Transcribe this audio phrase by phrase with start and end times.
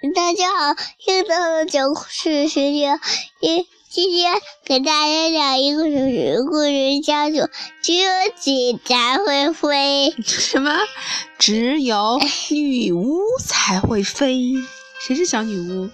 [0.00, 0.76] 大家好，
[1.08, 3.00] 又到了讲故事时间。
[3.40, 4.32] 今今天
[4.64, 7.48] 给大家讲一个故事，故事叫做
[7.82, 10.14] 《只有警才会飞》。
[10.24, 10.78] 什么？
[11.40, 12.20] 只有
[12.50, 14.54] 女巫才会飞？
[15.00, 15.90] 谁是小女巫？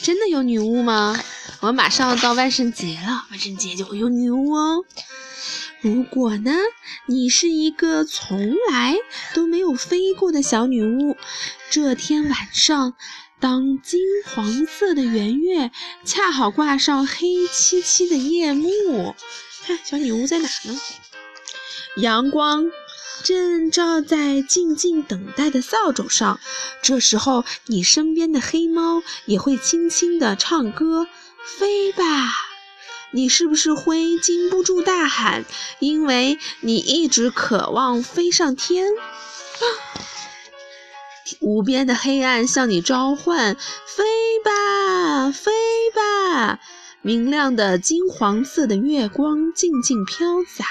[0.00, 1.22] 真的有女巫吗？
[1.60, 4.86] 我们马上要到万圣节了，万圣节就会有女巫哦。
[5.82, 6.52] 如果呢，
[7.06, 8.96] 你是一个从来
[9.34, 11.16] 都没有飞过的小女巫，
[11.70, 12.94] 这天晚上，
[13.40, 15.70] 当金黄色的圆月
[16.04, 19.14] 恰好挂上黑漆漆的夜幕，
[19.64, 20.78] 看小女巫在哪呢？
[21.96, 22.70] 阳光
[23.24, 26.38] 正照在静静等待的扫帚上，
[26.82, 31.06] 这时候，你身边的黑猫也会轻轻地唱歌
[31.42, 32.04] ：“飞吧！”
[33.12, 35.44] 你是不是会禁不住大喊，
[35.78, 38.86] 因为你一直渴望飞上天？
[41.40, 44.04] 无边的黑暗向你召唤，飞
[44.44, 45.50] 吧，飞
[45.94, 46.58] 吧！
[47.02, 50.64] 明亮的金黄色的月光静静飘洒，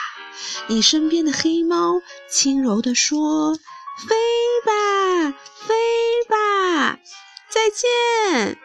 [0.68, 3.56] 你身边的黑猫轻柔地说
[4.08, 4.16] ：“飞
[4.66, 5.76] 吧，飞
[6.30, 7.00] 吧，
[7.50, 8.58] 再见。”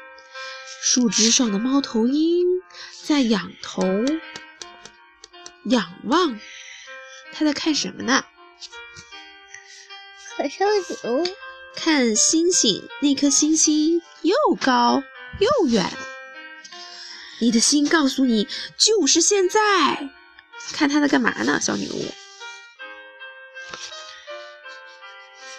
[0.82, 2.43] 树枝上的猫头鹰。
[3.06, 3.82] 在仰头
[5.64, 6.40] 仰望，
[7.34, 8.24] 他在看什么呢？
[10.34, 10.66] 看上
[11.02, 11.26] 牛，
[11.76, 12.88] 看星星。
[13.02, 15.02] 那颗星星又高
[15.38, 15.92] 又远。
[17.40, 19.60] 你的心告诉你，就是现在。
[20.72, 21.60] 看他在干嘛呢？
[21.60, 22.06] 小女巫。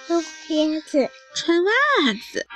[0.08, 1.72] 穿袜子，穿袜
[2.32, 2.48] 子。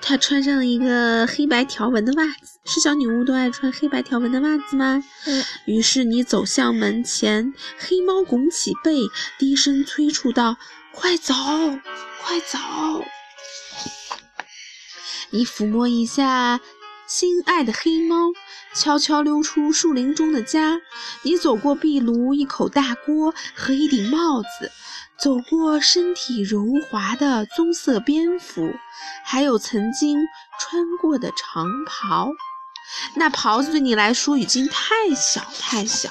[0.00, 5.04] 她穿上了一个黑白条纹的袜子，是小女巫都爱穿黑白条纹的袜子吗？
[5.26, 5.44] 嗯。
[5.66, 9.00] 于是你走向门前，黑猫拱起背，
[9.38, 10.56] 低声催促道
[10.92, 11.34] ：“快走，
[12.22, 12.58] 快走！”
[15.30, 16.58] 你抚摸一下
[17.06, 18.32] 心爱的黑猫，
[18.74, 20.80] 悄悄溜出树林中的家。
[21.22, 24.72] 你走过壁炉、一口大锅和一顶帽子。
[25.20, 28.72] 走过身体柔滑的棕色蝙蝠，
[29.24, 30.16] 还有曾经
[30.60, 32.30] 穿过的长袍，
[33.16, 36.08] 那袍子对你来说已经太小太小。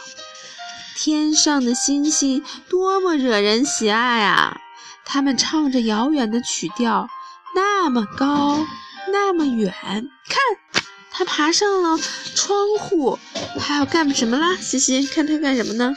[0.96, 4.60] 天上的星星多么惹人喜爱啊！
[5.06, 7.08] 它们唱着遥远的曲调，
[7.56, 8.66] 那么高，
[9.14, 9.72] 那么远。
[10.28, 11.98] 看，它爬上了
[12.36, 13.18] 窗户，
[13.60, 14.58] 还要干什么啦？
[14.58, 15.96] 西西，看它干什么呢？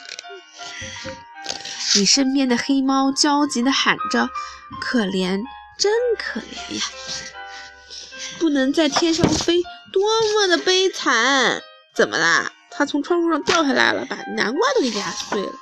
[1.97, 4.29] 你身边的黑猫焦急地喊着
[4.81, 5.43] ：“可怜，
[5.79, 6.83] 真可怜呀！
[8.39, 9.63] 不能在天上飞，
[9.93, 10.03] 多
[10.35, 11.61] 么的悲惨！
[11.95, 12.53] 怎么啦？
[12.71, 15.53] 它从窗户上掉下来了，把南瓜都给压碎了。”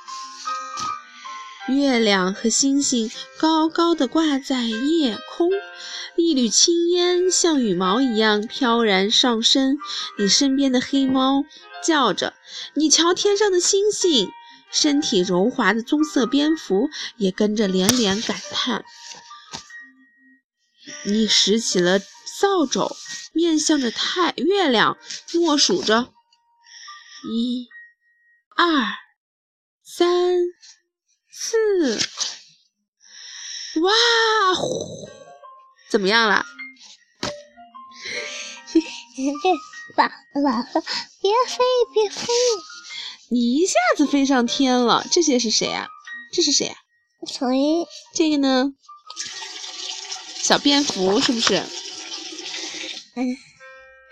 [1.67, 5.49] 月亮和星星高高的挂在夜空，
[6.15, 9.77] 一缕青烟像羽毛一样飘然上升。
[10.17, 11.43] 你身边的黑猫
[11.83, 12.33] 叫着
[12.75, 14.31] ：“你瞧天上的星星！”
[14.71, 18.83] 身体柔滑的棕色蝙蝠也跟着连连感叹。
[21.05, 22.95] 你拾起了扫帚，
[23.33, 24.97] 面向着太月亮，
[25.33, 26.13] 默数着：
[27.29, 27.67] 一、
[28.55, 28.65] 二、
[29.83, 30.45] 三、
[31.29, 31.99] 四。
[33.81, 33.91] 哇！
[35.89, 36.45] 怎么样了？
[39.95, 40.65] 完了完了，
[41.21, 41.63] 别飞
[41.93, 42.27] 别飞！
[43.31, 45.87] 你一下子飞上天了，这些是谁啊？
[46.33, 46.75] 这是谁啊？
[48.15, 48.73] 这个呢？
[50.41, 51.63] 小蝙蝠是不是？
[53.15, 53.37] 嗯。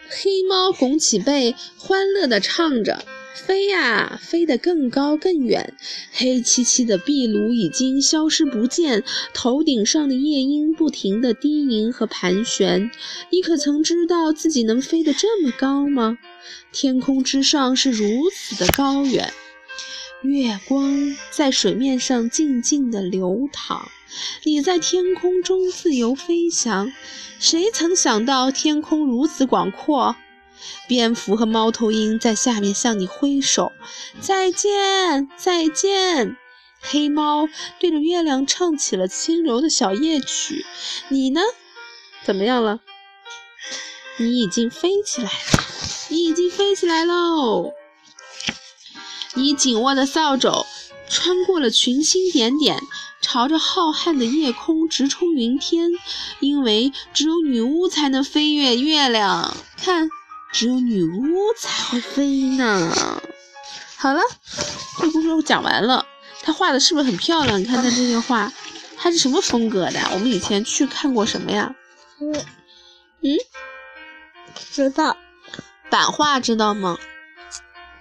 [0.09, 3.05] 黑猫拱起背，欢乐地唱着
[3.45, 5.75] ：“飞呀，飞得更高更远。”
[6.11, 9.03] 黑漆漆的壁炉已经消失不见，
[9.33, 12.89] 头顶上的夜莺不停地低吟和盘旋。
[13.31, 16.17] 你可曾知道自己能飞得这么高吗？
[16.71, 19.31] 天空之上是如此的高远，
[20.23, 23.87] 月光在水面上静静地流淌，
[24.43, 26.91] 你在天空中自由飞翔。
[27.39, 30.15] 谁曾想到天空如此广阔？
[30.87, 33.71] 蝙蝠和猫头鹰在下面向你挥手，
[34.19, 36.37] 再见，再见。
[36.79, 37.47] 黑猫
[37.79, 40.65] 对着月亮唱起了轻柔的小夜曲。
[41.09, 41.41] 你呢？
[42.23, 42.79] 怎么样了？
[44.19, 45.63] 你已经飞起来了。
[46.09, 47.73] 你已经飞起来喽！
[49.33, 50.65] 你紧握的扫帚
[51.09, 52.79] 穿过了群星点点，
[53.21, 55.91] 朝着浩瀚的夜空直冲云天。
[56.39, 60.09] 因为只有女巫才能飞越月亮，看，
[60.57, 62.91] 只有女巫才会飞呢。
[63.95, 64.19] 好了，
[64.99, 66.03] 这故事讲完了。
[66.41, 67.59] 他画的是不是很漂亮？
[67.59, 68.51] 你看他这些画，
[68.97, 69.99] 他是什么风格的？
[70.13, 71.75] 我们以前去看过什么呀？
[72.19, 72.33] 嗯
[73.21, 73.37] 嗯，
[74.71, 75.15] 知道。
[75.91, 76.97] 版画知道吗？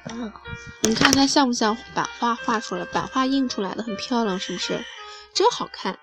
[0.09, 0.33] 嗯
[0.81, 2.87] 你看它像不像版画画出来？
[2.87, 4.83] 版画印出来的很漂亮，是不是？
[5.35, 5.99] 真好看，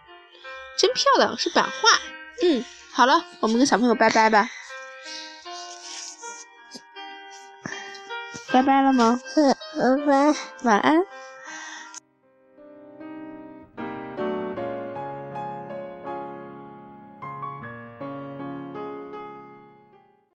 [0.77, 1.99] 真漂亮，是版画。
[2.43, 4.47] 嗯，好了，我们跟小朋友拜拜吧。
[8.53, 9.19] 拜拜了吗？
[9.35, 10.39] 嗯，拜拜。
[10.63, 11.03] 晚安。